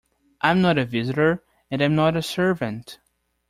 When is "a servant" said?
2.17-2.97